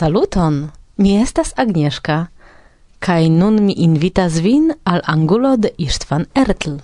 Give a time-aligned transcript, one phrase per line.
[0.00, 0.70] Saluton!
[0.96, 2.30] Mi estas Agnieszka,
[3.04, 6.78] kaj nun mi invitas vin al angulo de Istvan Ertl.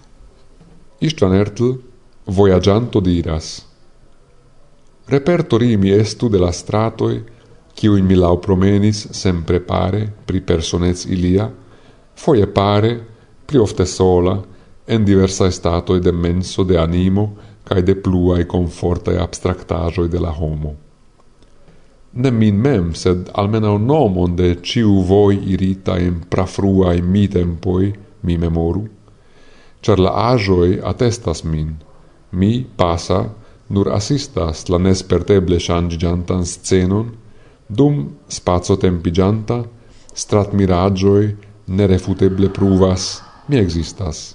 [1.01, 1.71] Istvan Ertl,
[2.27, 3.49] vojaĝanto diras.
[5.09, 7.15] Repertori mi estu de la stratoj,
[7.81, 11.49] kiujn mi lau promenis sempre prepare pri personez ilia,
[12.15, 12.95] foie pare,
[13.47, 14.43] pli ofte sola,
[14.85, 17.31] en diversa statoi de menso de animo
[17.65, 20.83] cae de pluae confortae abstractajoi de la homo
[22.17, 27.93] ne min mem, sed almena un nomon de ciu voi irita in prafruai mi tempoi
[28.25, 28.85] mi memoru,
[29.83, 31.77] char la agioi attestas min,
[32.33, 33.21] mi pasa,
[33.69, 37.13] nur assistas la nesperteble changigiantan scenon,
[37.69, 39.65] dum spazio tempigianta,
[40.15, 44.35] strat miragioi nerefuteble pruvas, mi existas.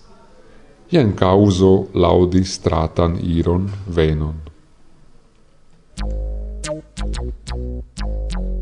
[0.91, 4.51] Ien causo laudi stratan iron venon.
[7.21, 8.61] Thank you.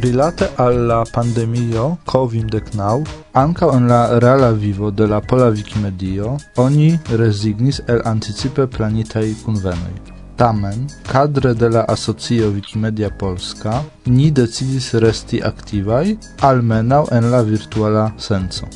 [0.00, 7.82] Rilate alla pandemio COVID-19, anca en la reala vivo de la pola Wikimedio, oni resignis
[7.86, 9.92] el anticipe planitaj convenoi.
[10.36, 18.10] Tamen, kadre de la asocio Wikimedia Polska, ni decidis resti activai, almenau en la virtuala
[18.16, 18.72] senso.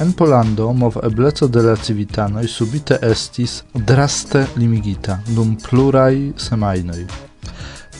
[0.00, 7.06] En Polando mov ebleco de la civitanoj subite estis draste limigita dum pluraj semajnoj.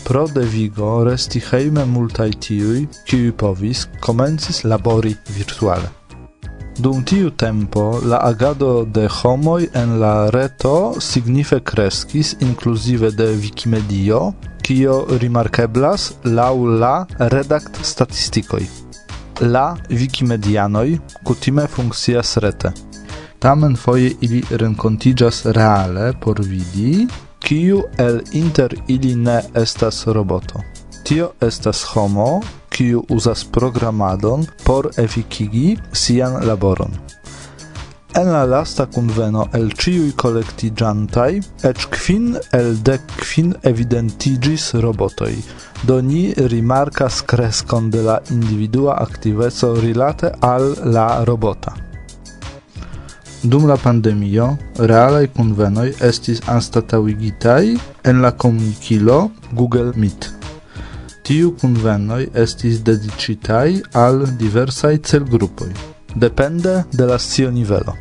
[0.05, 5.89] Pro devigo resti heime multaj tiui, kiuj povis, comencis labori virtuale.
[6.77, 14.21] Dum tiu tempo la agado de homoj en la reto signife kreskis inclusive de Wikimedio,
[14.63, 18.65] kio rimarkeblas lau la redakt statistikoj.
[19.41, 22.73] La Wikimedianoj kutime funkcias rete.
[23.39, 27.07] Tamen foje ili renkontiĝas reale por vidi,
[27.45, 30.63] kiu el inter ili ne estas roboto.
[31.05, 36.97] Tio estas homo, kiu uzas programadon por efikigi sian laboron.
[38.17, 45.37] En la lasta kunveno el ciui collectigiantai, ec quin el dec quin evidentigis robotoi,
[45.83, 51.74] do ni rimarcas crescon de la individua activezo rilate al la robota.
[53.45, 54.45] Dum la pandemio
[54.91, 57.65] realaj kunvenoj estis anstataŭigitaj
[58.11, 59.17] en la komunikilo
[59.59, 60.29] Google Meet.
[61.29, 63.67] Tiu kunvenoj estis dediĉitaj
[64.05, 65.69] al diversaj celgrupoj,
[66.25, 67.99] depende de la scio-nivelo.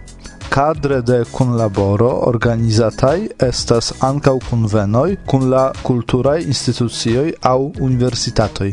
[0.55, 3.17] Kadre de kunlaboro organizataj
[3.49, 7.59] estas ankaŭ kunvenoj kun la kulturaj institucioj aŭ
[7.91, 8.71] universitatoj.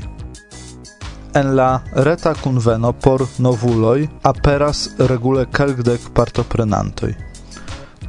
[1.32, 7.12] En la reta kunveno por novuloj aperas regule kelkdek partoprenantoj.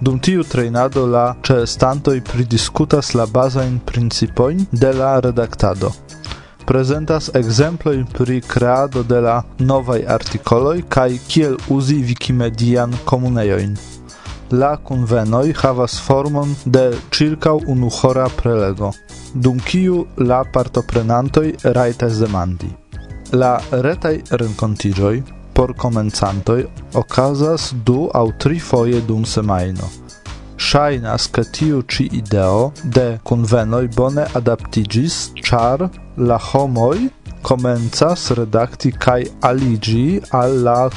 [0.01, 5.91] Dum tiu trejnado la ĉeestantoj pridiskutas la bazajn principojn de la redaktado.
[6.65, 13.77] Prezentas ekzemploj pri kreado de la novaj artikoloj kaj kiel uzi Wikimedian komunejojn.
[14.51, 18.93] La kunvenoj havas formon de ĉirkaŭ unuhora prelego,
[19.33, 22.80] dum kiu la partoprenantoj rajtas demandi.
[23.33, 29.87] La retai rencontigioi por comenzantoi ocasas du au tri foie dum semaino.
[30.57, 37.07] Shainas ke tiu ci ideo de convenoi bone adaptigis char la homoi
[37.41, 40.89] comenzas redacti kai aligi al la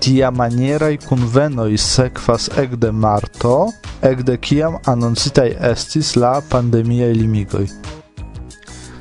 [0.00, 3.70] Tia Tia convenoi sequas ec de marto,
[4.02, 7.68] ec de ciam annoncitai estis la pandemia limigoi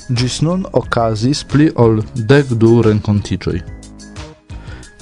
[0.10, 3.60] Gis nun okazis pli ol dek du renkontiĝoj.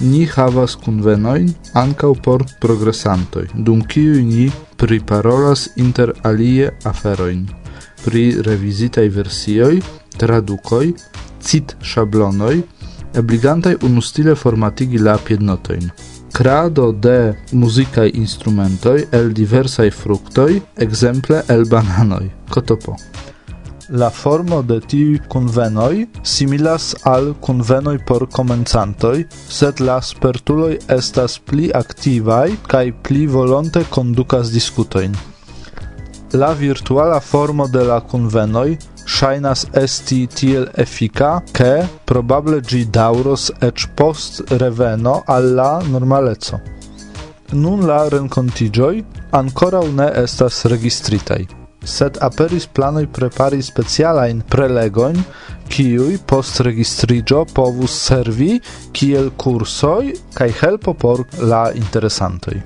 [0.03, 1.47] Ni havas kunvenojn
[1.79, 7.45] ankaŭ por progresantoj, dum kiuj ni priparolas inter alie aferojn
[8.03, 9.79] pri revizitaj versioj,
[10.19, 10.91] tradukoj,
[11.39, 12.59] cit-szablonoj,
[13.15, 15.89] ebligantaj unustile formatigi la piednotojn.
[16.35, 22.97] Krado de muzikaj instrumentoj el diversaj fruktoj, ekzemple el bananoj, kotopo
[23.89, 31.71] la formo de tiu convenoi similas al convenoi por comenzantoi, sed la spertuloi estas pli
[31.71, 35.15] activai kaj pli volonte kondukas discutoin.
[36.33, 43.87] La virtuala formo de la convenoi shainas esti tiel efika ke probable gi dauros ec
[43.95, 46.59] post reveno alla normaleco.
[47.53, 51.56] Nun la rencontigioi ancora une estas registritai
[51.87, 55.19] sed aperis planoj prepari specialajn prelegojn,
[55.71, 58.57] kiuj post registriĝo povus servi
[58.95, 62.57] kiel kursoj kaj helpo por la interesantoj.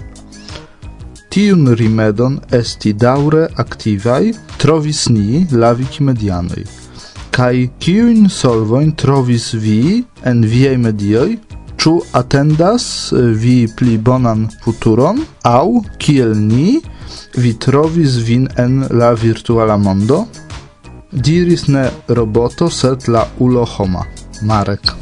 [1.32, 6.66] Tiun rimedon esti daŭre aktivaj trovis ni la Wikimedianoj.
[7.32, 11.30] Kaj kiujn solvojn trovis vi en viaj medioj?
[11.82, 12.86] Ĉu atendas
[13.44, 15.68] vi pli bonan futuron aŭ
[16.04, 16.82] kiel ni
[17.36, 20.26] vi trovis vin en la virtuala mondo?
[21.12, 24.06] Diris ne roboto, sed la ulo homa.
[24.42, 25.01] Marek.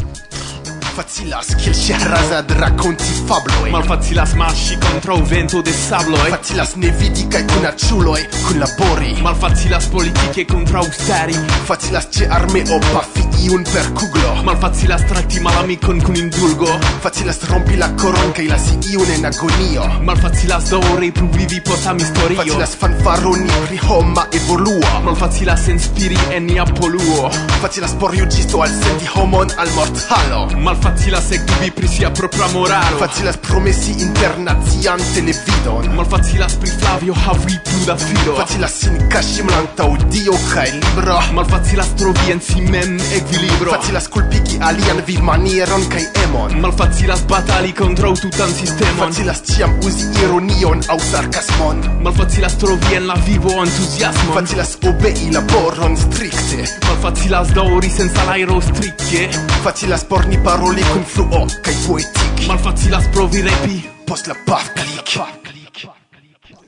[1.00, 7.24] Facilas kiel ŝi razad rakonti fabloj Malfacilas marŝi kontraŭ vento de sabloj Facilas ne vidi
[7.32, 8.20] kaj kunaĉuloj
[8.50, 9.14] kunlabori.
[9.24, 14.34] Malfacilas politike kontraŭstari Facilas ĉe armeo pafi iun per kuglo.
[14.44, 16.68] Malfacilas trakti malamikon kun indulgo.
[17.04, 19.86] Facilas rompi la koron kaj lasi iun en agonio.
[20.10, 22.42] Malfacilas daŭre pluvivi post amistorio.
[22.42, 24.92] Facilas fanfaroni pri homa evoluo.
[25.08, 27.30] Malfacilas enspiri en nia poluo
[27.62, 30.44] Facilas por juĝisto alsendi homon al mortalo.
[30.60, 32.98] Malfacilas Malfacilas ekdubi pri sia propra moralo.
[32.98, 35.94] Facilas promesi internacian televidon.
[35.96, 38.34] Malfacilas pri Flavio havi plu da filo.
[38.40, 41.20] Facilas sin kaŝi malantaŭ Dio kaj libro.
[41.38, 43.76] Malfacilas trovi en si mem equilibro.
[43.76, 46.58] Facilas kulpigi alian vivmanieron kaj emon.
[46.64, 49.14] Malfacilas batali kontraŭ tutan sistemon.
[49.14, 51.86] Facilas ciam usi ironion aŭ sarkasmon.
[52.02, 54.34] Malfacilas trovi en la vivo entuziasmon.
[54.42, 59.30] Facilas obei laboron stricte Malfacilas dauri senza salajro stricte
[59.64, 65.18] Facilas porni paroli Male kun fluo kaj poetik Malfacilas provi repi Post la paf klik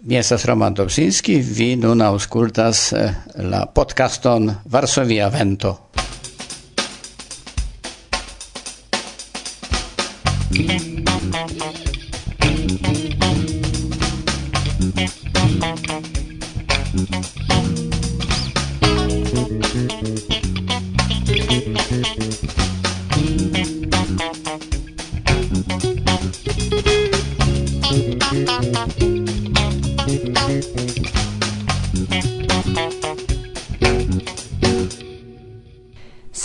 [0.02, 5.76] Mi estas Roman Dobsinski, vi nun aŭskultas eh, la podcaston Varsovia Vento.
[10.52, 11.81] Mm.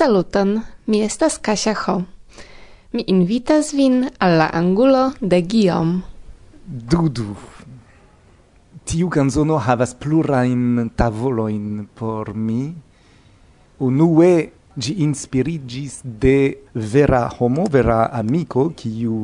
[0.07, 2.05] Saluton, mi estas Kasia Ho.
[2.95, 6.05] Mi invitas vin al la angulo de Guillaume.
[6.63, 7.35] Dudu.
[8.87, 12.71] Tiu canzono havas plurain tavoloin por mi.
[13.83, 14.31] Unue
[14.79, 19.19] gi inspirigis de vera homo, vera amico, kiu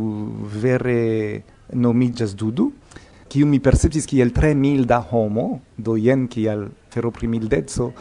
[0.64, 1.44] vere
[1.79, 2.73] nomigas Dudu,
[3.31, 7.93] kiu mi perceptis kiel tre milda homo, do jen kiel feroprimildezzo,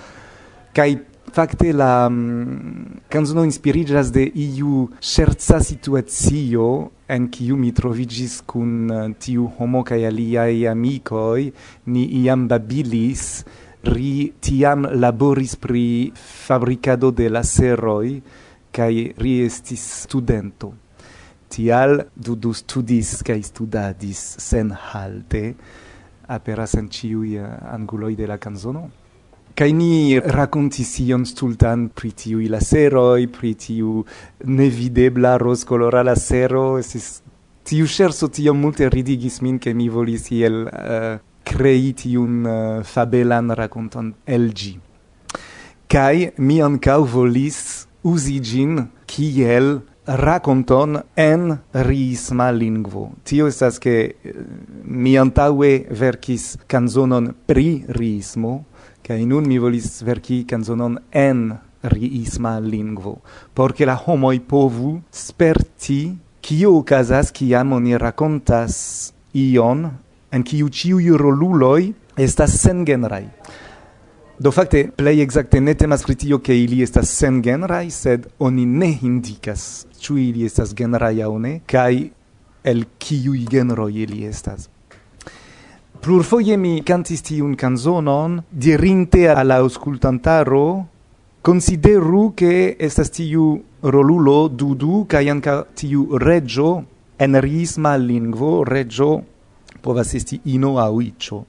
[0.74, 0.96] kai
[1.32, 6.66] Fakte la um, canzono inspiriĝas de iu ŝerca situacio
[7.08, 11.46] en kiu mi troviĝis kun uh, tiu homo kaj aliaj amikoj.
[11.88, 13.46] Ni iam babilis
[13.88, 18.20] ri tiam laboris pri fabricado de laseroj
[18.76, 18.92] kaj
[19.24, 20.74] ri estis studento.
[21.48, 24.20] Tial du du studis kaj studadis
[24.52, 25.46] sen halte
[26.28, 28.90] aperas en ciui eh, anguloj de la canzono.
[29.54, 34.04] Kai ni racontis priti stultan pri tiui laseroi, pri tiu
[34.46, 37.22] nevidebla rozcolora lasero, estis
[37.64, 42.84] tiu scherzo tiom multe ridigis min che mi volis iel eh, uh, crei tiun uh,
[42.84, 44.80] fabelan raconton el gi.
[45.88, 53.12] Kai mi ancau volis usi gin kiel raconton en risma lingvo.
[53.24, 54.36] Tio estas che uh, eh,
[54.84, 58.66] mi antaue verkis canzonon pri riismo,
[59.12, 61.40] Kai nun mi volis verki canzonon en
[61.84, 63.18] riisma lingvo,
[63.54, 65.98] porque la homoi povu sperti
[66.40, 68.78] kio okazas kiam oni rakontas
[69.36, 69.84] ion
[70.32, 73.28] en kiu ĉiuj roluloi estas sengenraj.
[74.40, 78.94] Do fakte play exacte ne temas pri tio ke ili estas sengenraj, sed oni ne
[79.04, 81.98] indikas ciu ili estas genraj aŭ ne kaj
[82.64, 84.71] el kiuj genroi ili estas.
[86.02, 90.88] Plurfoje mi cantis tiun canzonon, dirinte alla auscultantaro,
[91.42, 96.86] consideru che estas tiu rolulo dudu, cae anca tiu regio,
[97.18, 99.22] en risma lingvo, regio,
[99.80, 101.46] povas esti ino au icio.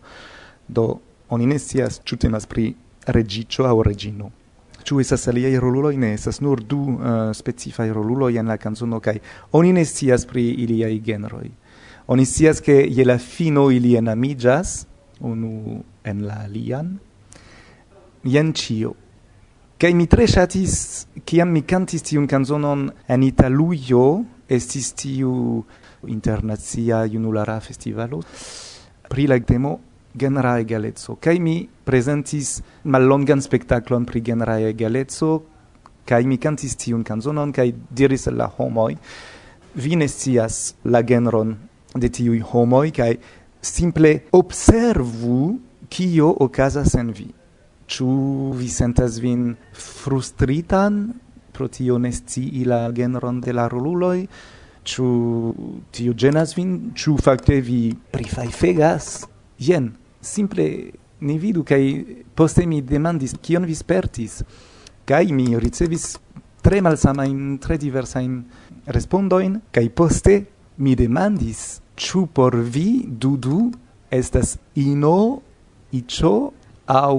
[0.67, 2.75] Do, oni ne sias, ciu temas pri
[3.07, 4.29] regiccio au regino.
[4.85, 9.01] Ciu esas aliai roluloi ne, esas nur du eh, uh, specifai roluloi en la canzono,
[9.01, 9.17] cae
[9.57, 11.62] oni ne sias pri iliai generoi.
[12.07, 14.87] Oni sias che je la fino ili enamigas
[15.21, 16.99] unu en la alian.
[18.23, 18.95] Jen cio
[19.83, 20.75] kai mi tre ŝatis
[21.27, 24.03] kiam mi cantis tiun canzonon en Italujo
[24.47, 25.33] estis tiu
[26.07, 28.21] internazia junulara festivalo
[29.09, 29.73] pri la temo
[30.15, 35.33] genera egalezzo kai mi presentis mallongan spektaklon pri genera egalezzo
[36.07, 38.95] kai mi cantis tiun canzonon kai diris al la homoi
[39.75, 41.57] vi ne scias la genron
[41.95, 43.19] de tiui homoi, cae
[43.63, 45.59] simple observu
[45.93, 47.29] kio ocasas en vi.
[47.93, 48.09] Ĉu
[48.57, 51.03] vi sentas vin frustritan
[51.53, 54.25] pro tio ne scii la genron de la roluloi?
[54.83, 55.07] Ĉu
[55.93, 56.93] tio genas vin?
[56.97, 59.27] Ĉu facte vi prifaifegas?
[59.63, 60.67] Jen, simple
[61.23, 61.83] ne vidu kaj
[62.35, 64.41] poste mi demandis kion vi spertis
[65.05, 66.17] kaj mi ricevis
[66.63, 68.43] tre malsamain, tre diversain
[68.87, 70.45] respondoin, kai poste
[70.79, 73.71] mi demandis Ĉu por vi dudu
[74.11, 75.41] estas ino,
[75.93, 76.53] iĉo
[76.89, 77.17] aŭ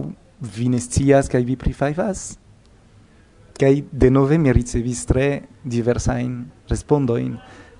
[0.56, 2.24] vi ne scias kaj vi prifajfas?
[3.60, 5.27] Kaj denove mi ricevis tre
[5.63, 6.34] diversajn
[6.70, 7.38] respondojn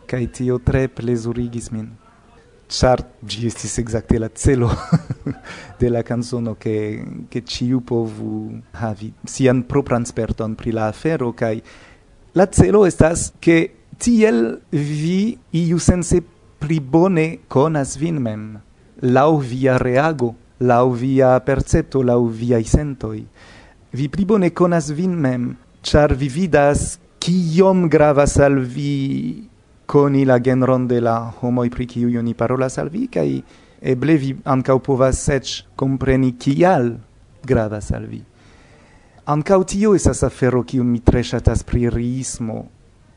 [0.10, 1.90] kaj tio tre plezurigis min.
[2.74, 4.70] Ĉar ĝi estis ekzakte la celo
[5.82, 6.76] de la kanzono ke
[7.30, 8.38] ke ĉiu povu
[8.80, 11.56] havi sian propran sperton pri la afero kaj
[12.40, 13.58] la celo estas ke
[14.00, 14.40] tiel
[14.72, 16.22] vi iu sense
[16.64, 18.44] pli bone conas vin mem,
[19.02, 23.26] lau via reago, lau via percepto, lau via sentoi.
[23.92, 29.44] Vi pli bone conas vin mem, char vi vidas kiom gravas al vi
[29.86, 33.44] coni la genron de la homoi pri kiu ni parolas al vi, kai
[33.82, 36.96] eble vi ancau povas sec compreni kial
[37.44, 38.24] gravas al vi.
[39.28, 42.70] Ancau tio esas afero kiun mi tre shatas pri riismo,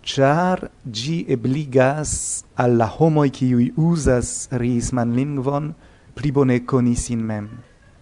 [0.07, 5.75] char gi ebligas alla homoi qui usas risman lingvon
[6.15, 7.49] pli bone coni sin mem.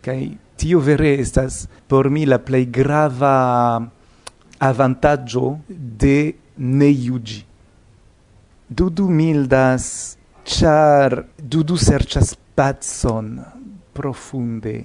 [0.05, 3.37] Kai tio vere estas por mi la plei grava
[4.59, 6.19] avantaggio de
[6.57, 7.41] ne iugi.
[8.69, 13.41] Dudu mildas, char dudu serchas patson
[13.97, 14.77] profunde.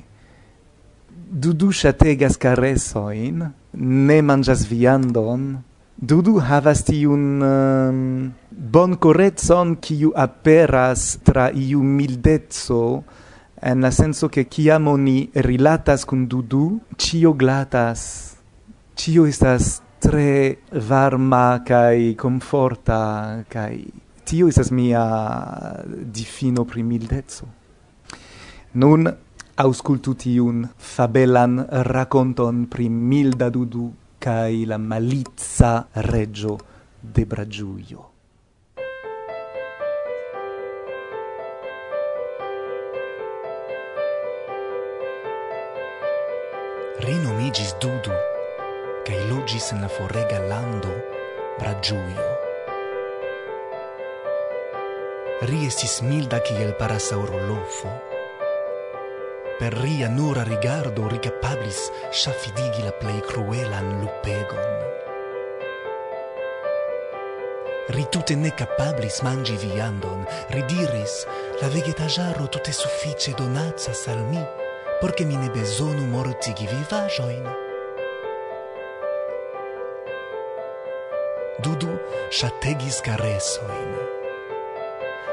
[1.29, 5.59] Dudu shategas caresoin, ne manĝas viandon,
[5.99, 13.03] Dudu havas tiun um, bonkorecon kiu aperas tra iu mildezzo
[13.59, 18.37] en la senso che kiam oni rilatas kun Dudu, cio glatas,
[18.95, 23.83] cio estas tre varma kai conforta kai
[24.23, 25.03] tio estas mia
[25.83, 27.45] difino pri mildezzo
[28.71, 29.03] Nun
[29.57, 36.57] auscultu tiun fabelan raconton pri milda Dudu cae la malizza reggio
[36.99, 38.11] de Bragiuglio.
[46.99, 48.11] Renomigis Dudu,
[49.05, 50.91] cae logis in la forrega lando
[51.57, 52.27] Bragiuglio.
[55.41, 58.08] Riesis milda kiel parasaurolofo,
[59.59, 64.71] per ria nura rigardo ricapablis sciafidigi la plei cruelan lupegon.
[67.89, 71.25] Ritute ne capablis mangi viandon, ridiris,
[71.59, 74.39] la vegetajaro tute suffice donacas al mi,
[75.01, 77.43] porche mi ne besonu mortigi vivajoin.
[81.59, 81.99] Dudu
[82.29, 84.18] shategis caresoin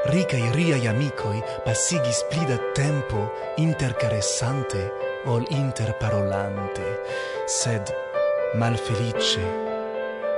[0.07, 4.93] ricai riai amicoi passigis plida tempo intercaressante
[5.27, 7.03] ol interparolante,
[7.47, 7.95] sed
[8.55, 9.65] malfelice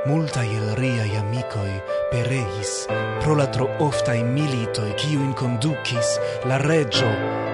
[0.06, 2.86] Multa il riai amicoi pereis
[3.18, 7.46] pro la tro oftai militoi in conducis la regio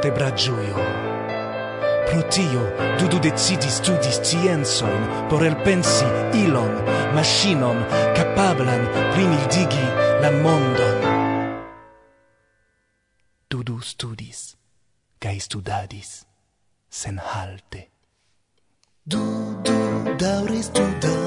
[0.00, 0.76] te Bragiuio.
[2.06, 2.62] Pro tio,
[2.98, 6.06] du decidis studis scienzoin por el pensi
[6.42, 6.72] ilon,
[7.14, 7.84] machinon,
[8.16, 9.86] capablan primil digi
[10.22, 10.99] la mondon
[13.80, 14.56] studis
[15.20, 16.24] kaj studadis
[16.90, 17.86] sen halte.
[19.04, 19.22] Du
[19.64, 19.78] du
[20.20, 21.19] daure studadis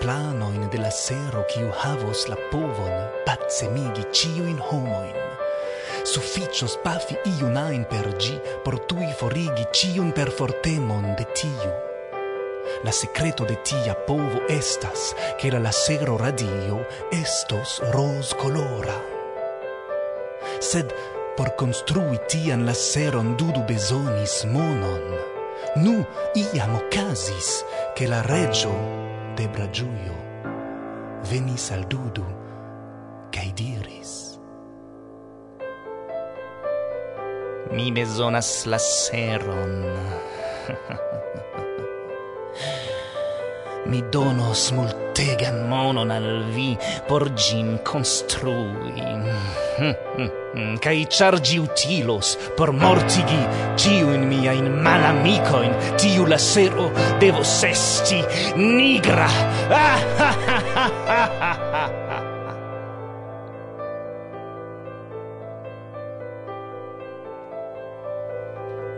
[0.00, 2.94] planoin de la sero kiu havos la povon
[3.26, 5.16] pacemigi ciuin homoin.
[6.04, 11.72] Sufficios pafi iunain per gi, por tui forigi ciun per fortemon de tiu.
[12.84, 18.98] La secreto de tia povo estas, che la lasero radio estos ros colora.
[20.60, 20.92] Sed
[21.36, 25.04] por construi tian laseron dudu besonis monon.
[25.76, 29.05] Nu iam ocasis, che la regio
[29.36, 30.14] noctebra giuio
[31.30, 32.24] venis al dudu
[33.30, 34.38] cae diris.
[37.72, 39.84] Mi besonas la seron.
[43.88, 46.76] mi donos multegan monon al vi
[47.08, 49.02] por gin construi.
[50.82, 53.42] Cai chargi utilos por mortigi
[53.76, 56.90] ciuin miain malamicoin, tiu la sero
[57.20, 58.22] devo sesti
[58.56, 59.28] nigra.
[59.70, 61.86] Ah, ha, ha.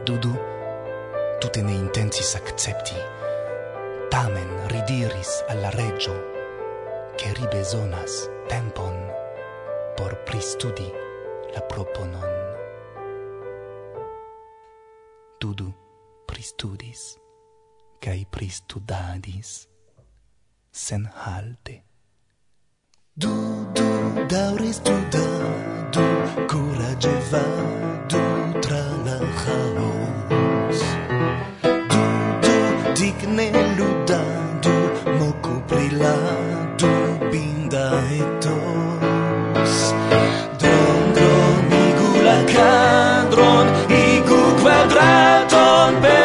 [0.06, 0.32] Dudu
[1.40, 3.17] tute ne intensis accepti
[4.10, 6.14] tamen ridiris alla regio
[7.16, 8.94] che ribesonas tempon
[9.96, 10.92] por pristudi
[11.52, 12.36] la proponon.
[15.40, 15.72] Dudu
[16.26, 17.18] pristudis,
[18.00, 19.68] cae pristudadis,
[20.70, 21.82] sen halte.
[23.14, 23.88] Dudu
[24.28, 25.26] dauris da,
[26.46, 28.24] curage vadu
[28.60, 30.80] tra la chaos.
[31.90, 33.67] Dudu digne
[35.98, 36.14] la
[36.78, 37.84] dubinda
[38.20, 39.94] etos.
[40.62, 41.30] Dongo
[41.86, 46.17] igu la cadron, igu quadraton per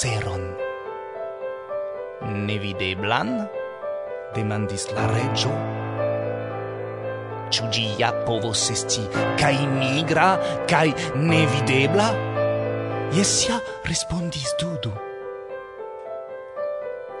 [0.00, 0.44] ceron.
[2.46, 3.48] Nevideblan?
[4.34, 5.52] demandis la regio.
[7.52, 9.04] Ciu gi ja povos esti
[9.40, 10.28] cae nigra
[10.70, 12.08] cae nevidebla?
[13.12, 14.92] Jes ja, respondis Dudu.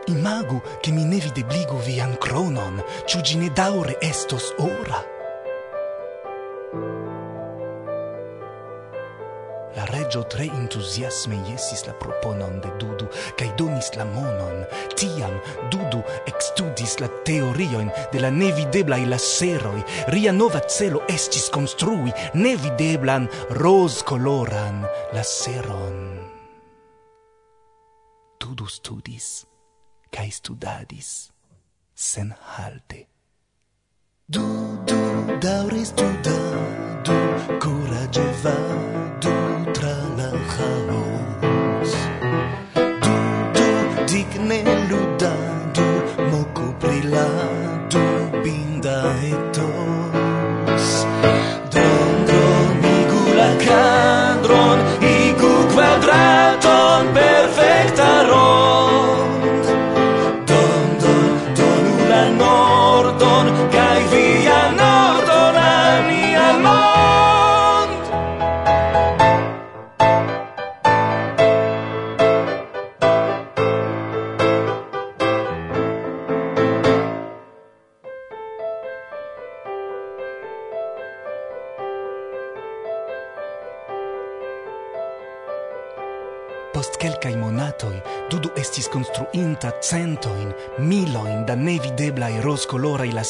[0.08, 5.04] Imagu, che mi nevidebligu vian cronon, ciu gi ne daure estos ora.
[10.12, 14.66] vilaĝo tre entusiasme jesis la proponon de Dudu cae donis la monon.
[14.94, 19.82] Tiam Dudu ekstudis la teorioin de la nevideblaj laseroi.
[20.08, 26.18] Ria nova celo estis construi nevideblan rozkoloran laseron.
[28.38, 29.46] Dudu studis
[30.10, 31.30] cae studadis
[31.94, 33.06] senhalte.
[34.28, 34.44] Du,
[34.86, 35.00] du,
[35.40, 37.16] daŭris studado,
[37.62, 39.51] kuraĝe vadu
[40.62, 41.96] manos.
[42.74, 43.12] Tú,
[43.54, 44.71] tú, dignes.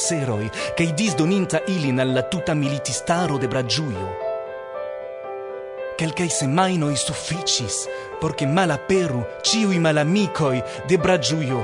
[0.03, 4.31] seroi che disdoninta ilin alla tuta militistaro de Bragiuio.
[5.97, 7.87] Quelcae semainoi sufficis,
[8.19, 11.61] porche malaperu ciui malamicoi de Bragiuio.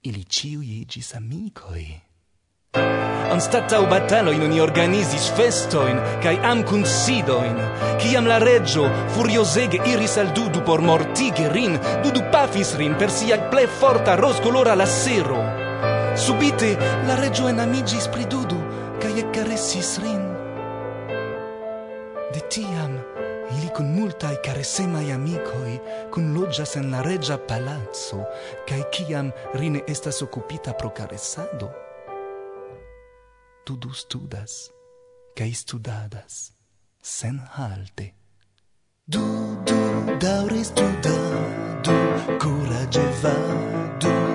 [0.00, 1.86] Ili ciui igis amicoi
[3.38, 7.58] anstataŭ batalojn oni organizis am kaj amkunsidojn.
[8.02, 13.38] Kiam la reggio furiosege iris al Dudu por mortige rin, Dudu pafis rin per sia
[13.50, 15.38] ple forta roscolora la sero
[16.16, 18.58] Subite la reggio en amigis pri Dudu
[19.00, 20.24] kai e caressis rin.
[22.34, 22.98] De tiam
[23.56, 24.34] ili kun multaj
[25.14, 28.26] amicoi con loggias en la regia palazzo,
[28.66, 31.87] cae kiam rine estas occupita pro karesado,
[33.68, 34.72] tudo studas,
[35.36, 36.54] cae studadas,
[37.02, 38.14] sen halte.
[39.04, 39.20] Du,
[39.66, 39.76] du,
[40.18, 41.18] daure studa,
[41.84, 41.96] du,
[42.40, 43.36] curage va,
[44.00, 44.27] du,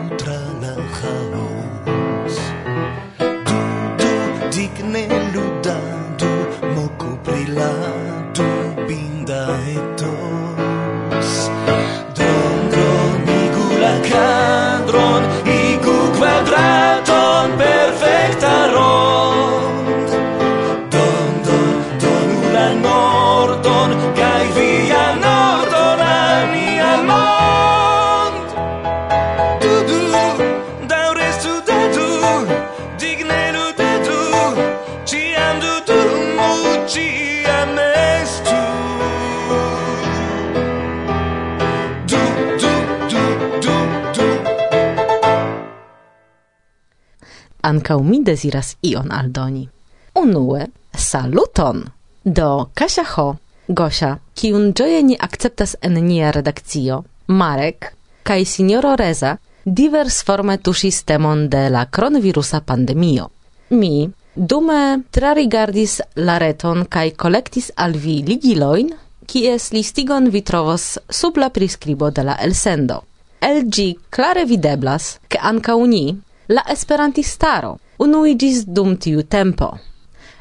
[47.63, 49.67] ancau mi desiras ion aldoni.
[50.15, 51.83] Unue, saluton!
[52.23, 53.35] Do Kasia Ho,
[53.67, 61.49] Gosia, kiun ĝoje ni akceptas en nia redakcio, Marek kaj signoro Reza diversforme tusis temon
[61.49, 63.29] de la coronavirusa pandemio.
[63.69, 68.91] Mi dume trarigardis la reton kaj kolektis al vi ligiloin,
[69.27, 73.03] kies listigon vi trovos sub la priskribo de la elsendo.
[73.39, 76.05] El gi clare videblas, ke ankaŭ ni
[76.47, 79.77] la esperantistaro unuigis dum tiu tempo.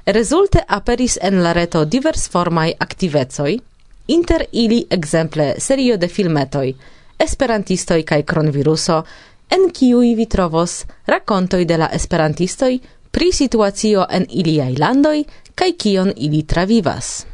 [0.06, 3.58] Resulte aperis en la reto divers formai aktivecoj,
[4.06, 6.72] inter ili ekzemple serio de filmetoj,
[7.18, 9.02] esperantistoi kaj kronviruso,
[9.50, 16.12] en kiuj vi trovos rakontoj de la esperantistoi pri situacio en iliai landoi kaj kion
[16.16, 17.26] ili travivas.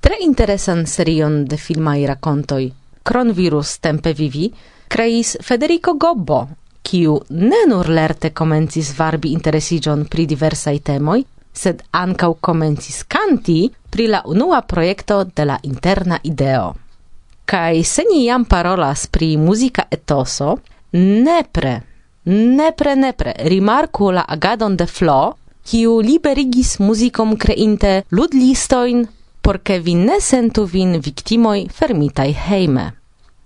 [0.00, 2.70] Tre interesan serion de filmaj rakontoj
[3.08, 4.50] cronvirus tempe vivi
[4.88, 6.46] kreis Federico Gobbo
[6.88, 11.20] kiu ne nur lerte komencis varbi interesigion pri diversaj temoj,
[11.52, 13.58] sed ankaŭ komencis kanti
[13.90, 16.72] pri la unua projekto de la interna ideo.
[17.44, 20.56] Kaj se ni jam parolas pri muzika etoso,
[20.92, 21.74] nepre,
[22.24, 29.06] nepre, nepre rimarku la agadon de Flo, kiu liberigis muzikom kreinte ludlistojn,
[29.42, 32.86] por ke vi ne sentu vin viktimoj fermitaj hejme.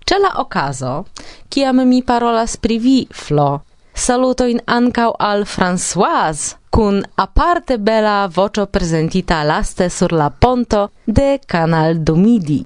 [0.03, 1.05] Ce la ocaso,
[1.47, 3.63] ciam mi parolas pri vi, Flo,
[3.93, 12.03] salutoin ancau al Françoise, cun aparte bela vocio presentita laste sur la ponto de Canal
[12.03, 12.65] Domidi.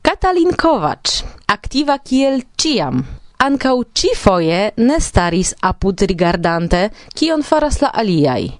[0.00, 3.04] Katalin Kovac, activa kiel ciam,
[3.38, 8.50] ancau ci foie ne staris apud rigardante kion faras la aliai.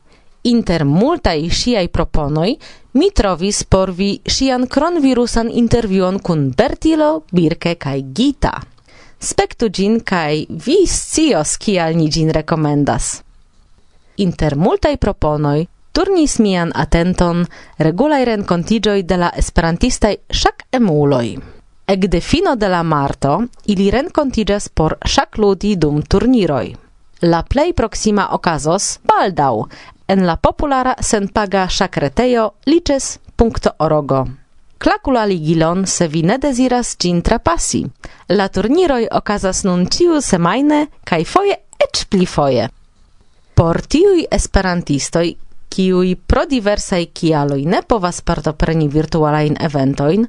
[0.49, 2.57] Inter multai sciai proponoi
[2.99, 8.53] mi trovis por vi sian kronvirusan intervjuon kun Bertilo, Birke kaj Gita.
[9.21, 13.23] Spektu gin kaj vi scios kial ni gin rekomendas.
[14.17, 17.45] Inter multaj proponoj turnis mian atenton
[17.79, 21.29] regulaj renkontiĝoj de la esperantistaj ŝak-emuloj.
[21.95, 26.67] Ekde fino de la marto ili renkontiĝas por ŝak-ludi dum turniroj.
[27.23, 29.55] La plej proksima okazos baldaŭ
[30.09, 34.27] en la populara senpaga sacretejo liches.orogo.
[34.79, 37.85] Clacula ligilon se vi ne deziras gin trapasi.
[38.29, 42.69] La turniroj okazas nun ciu semajne kaj foje eĉ pli foje.
[43.55, 45.35] Por tiuj esperantistoj,
[45.69, 50.27] kiuj pro diversaj kialoj ne povas partopreni virtualajn eventojn,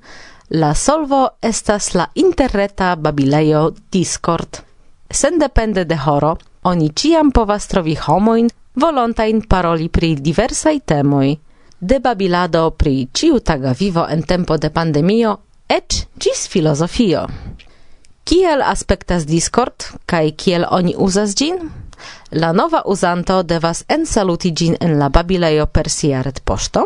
[0.49, 4.63] la solvo estas la interreta babilejo Discord.
[5.11, 11.37] Sendepende de horo, oni ciam povas trovi homoin, volontain paroli pri diversai temoi,
[11.79, 17.27] debabilado pri ciutaga vivo en tempo de pandemio, ec gis filosofio.
[18.23, 19.73] Kiel aspektas Discord,
[20.05, 21.69] kaj kiel oni uzas gin?
[22.31, 26.85] La nova uzanto devas ensaluti gin en la babilejo per sia retpoŝto.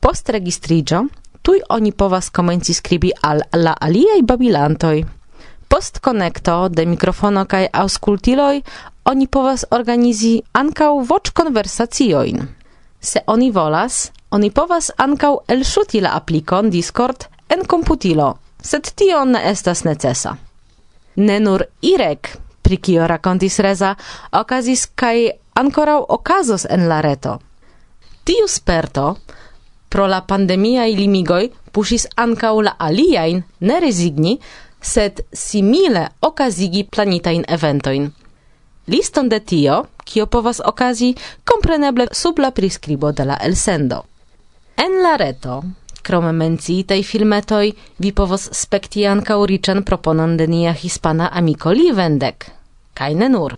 [0.00, 1.06] Post registrigio,
[1.42, 5.04] tuj oni povas komenci skribi al la aliaj babilantoj.
[5.74, 8.62] Post connecto de mikrofono kaj auscultiloi
[9.10, 12.44] oni povas organizi ankaŭ voĉ konversaciojn.
[13.00, 13.96] Se oni volas,
[14.30, 18.28] oni povas ankaŭ elŝuti la aplikon Discord en komputilo,
[18.62, 20.36] sed tio ne estas necesa.
[21.16, 22.30] Ne nur Irek,
[22.62, 23.96] pri kio rakontis Reza,
[24.30, 27.40] okazis kai ankorau okazos en la reto.
[28.22, 29.16] Tiu sperto
[29.88, 34.38] pro la pandemia i limigoi, pusis ankau la aliain, ne rezigni,
[34.84, 38.10] sed simile okazigi planitain eventoin.
[38.86, 44.02] Liston de tio, kio povas okazi, kompreneble sub la priskribo de la elsendo.
[44.76, 45.62] En la reto,
[46.02, 52.50] krome menciitei filmetoi, vi povos spekti ankaŭ riĉan proponon de nia hispana amiko Livendek.
[52.94, 53.56] Kaj ne nur.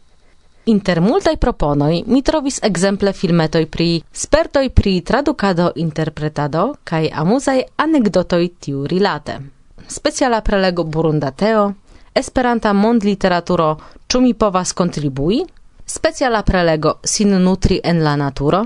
[0.66, 8.48] Inter multaj proponoj mi trovis ekzemple filmetoj pri spertoj pri tradukado, interpretado kaj amuzaj anegdotoj
[8.60, 9.55] tiu rilate
[9.88, 11.72] speciala prelego Burundateo,
[12.14, 13.76] Esperanta mond literaturo
[14.08, 15.42] Ĉu mi povas kontribui?
[15.86, 18.64] Speciala prelego Sin nutri en la naturo,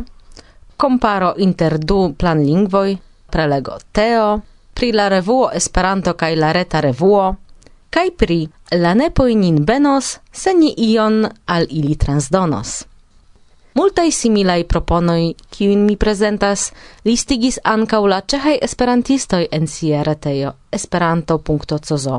[0.77, 2.97] comparo inter du planlingvoj,
[3.31, 4.41] prelego Teo,
[4.75, 7.35] pri la revuo Esperanto kaj la reta revuo,
[7.91, 12.90] kaj pri la nepoinin benos, se ni ion al ili transdonos.
[13.81, 16.67] Multaj similaj proponoj, kiujn mi prezentas,
[17.09, 22.19] listigis ankaŭ la ĉeĥaj esperantistoj en sia retejo esperanto.cozo.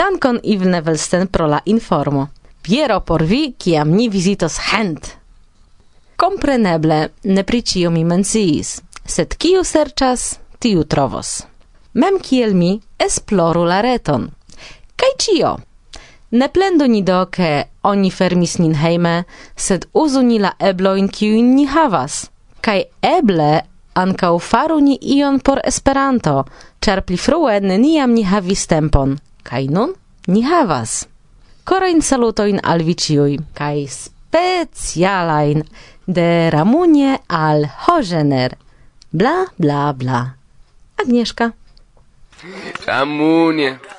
[0.00, 2.24] Dankon Iv Nevelsten pro la informo.
[2.62, 5.12] Piero por vi, kiam ni vizitos hent.
[6.16, 8.74] Compreneble, ne pricio mi menciis,
[9.06, 10.26] sed kiu serĉas,
[10.58, 11.36] tiu trovos.
[11.92, 12.74] Mem kiel mi,
[13.06, 14.26] esploru la reton.
[14.96, 15.56] Kaj cio?
[16.30, 19.24] Ne plendo ni do che oni fermis nin heime,
[19.56, 22.28] sed uzu ni la ebloin, kiujn ni havas.
[22.60, 23.64] Kaj eble
[23.96, 26.44] ancau faru ni ion por Esperanto,
[26.80, 29.16] char pli frue neniam ni havis tempon.
[29.42, 29.94] Kaj nun
[30.28, 31.06] ni havas.
[31.64, 35.64] Korajn salutoin al viciui, kai specialain
[36.06, 38.56] de Ramunie al Hožener.
[39.10, 40.34] Bla, bla, bla.
[41.00, 41.52] Agnieszka.
[42.86, 43.97] Ramunie.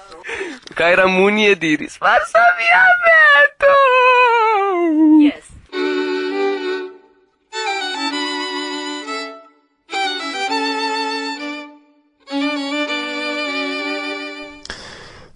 [0.76, 3.74] Kai Ramunie diris, Varsovia veto!
[5.20, 5.46] Yes.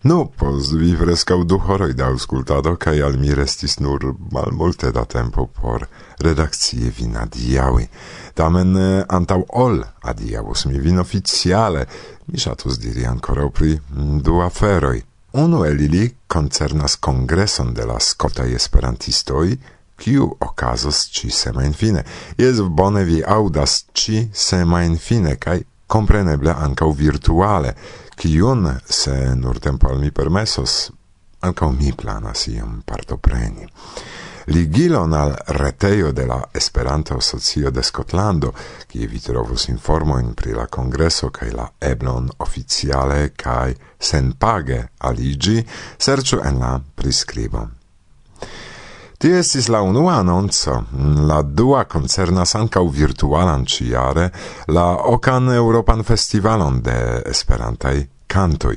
[0.03, 4.91] Nu, pos vi frescau du horoi da auscultado, cae al mi restis nur mal multe
[4.91, 5.87] da tempo por
[6.19, 7.87] redakcie vin adiaui.
[8.35, 11.87] Tamen eh, antau ol adiavus mi vin officiale,
[12.27, 15.12] mi shatus diri ancora pri mm, du aferoi.
[15.35, 19.57] Uno el ili concernas congreson de la scotai esperantistoi,
[19.97, 22.03] kiu okazos ci semain fine.
[22.37, 27.73] Jes bone vi audas ci semain fine, kai compreneble ancau virtuale,
[28.15, 30.91] kiun, se nur tempo al mi permesos,
[31.41, 33.65] ancau mi planas iam partopreni
[34.47, 38.53] ligilon al retejo de la Esperanto Socio de Skotlando,
[38.87, 45.63] kie vi trovus informoin pri la kongreso kaj la eblon oficiale kaj senpage aligi,
[45.97, 47.67] serĉu en la priskribo.
[49.23, 50.81] Tie estis la unua annonzo,
[51.27, 54.25] la dua concernas ancau virtualan ciare
[54.67, 58.75] la ocan Europan Festivalon de Esperantai Cantoi.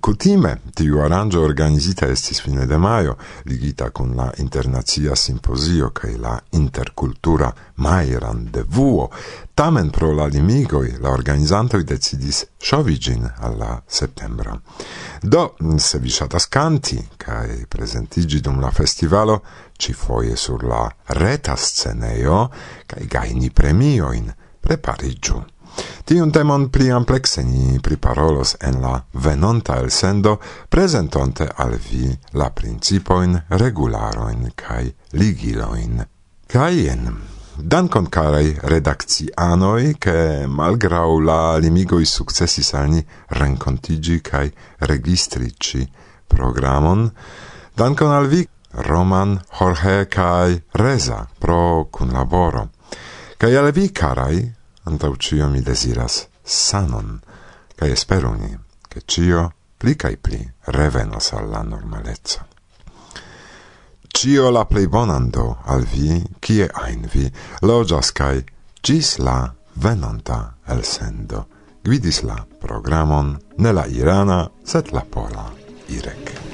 [0.00, 6.34] Cutime, tiu aranĝo organizita estis fine de maio, ligita con la internazia simposio cae la
[6.50, 9.10] intercultura mai randevuo,
[9.54, 14.60] Tamen pro la limigoi la organizantoi decidis sciovigin alla septembra.
[15.22, 19.44] Do, se vi shatas canti, cae presentigi dum la festivalo,
[19.78, 22.50] ĉifoje sur la reta scenejo
[22.86, 24.26] cae gaini premioin,
[24.60, 25.53] prepariĝu.
[26.04, 30.34] Tiun temon pli amplexe ni priparolos en la venonta elsendo,
[30.68, 36.02] prezentonte al vi la principoin, regularoin kai ligiloin.
[36.44, 37.06] Kaj jen,
[37.56, 43.00] dankon carai redakcianoi, che malgrau la limigoi successis al ni
[43.40, 45.88] rencontigi cae registrici
[46.26, 47.10] programon,
[47.74, 52.68] dankon al vi Roman, Jorge kaj Reza pro cun laboro.
[53.38, 54.52] Cae al vi, carai,
[54.84, 57.20] antau cio mi desiras sanon,
[57.76, 58.56] cae esperuni,
[58.88, 60.40] che cio pli cae pli
[60.72, 62.46] revenos alla normalezza.
[64.08, 68.44] Cio la plei bonando al vi, cie ain vi, logias cae
[68.80, 71.46] gis la venonta el sendo.
[71.84, 75.50] Gvidis la programon ne la irana, set la pola
[75.88, 76.53] irek.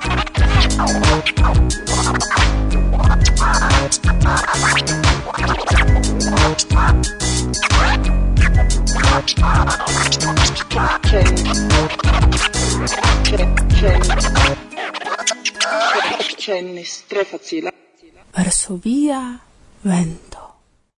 [18.33, 19.39] Varsovia,
[19.83, 20.50] vento.